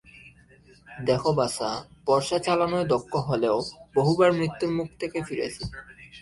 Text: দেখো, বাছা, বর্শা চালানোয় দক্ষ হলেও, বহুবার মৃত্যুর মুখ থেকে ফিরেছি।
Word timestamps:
দেখো, 1.05 1.29
বাছা, 1.33 1.69
বর্শা 2.05 2.37
চালানোয় 2.39 2.85
দক্ষ 2.85 3.13
হলেও, 3.29 3.57
বহুবার 3.95 4.31
মৃত্যুর 4.33 4.71
মুখ 4.71 4.87
থেকে 4.99 5.17
ফিরেছি। 5.23 5.63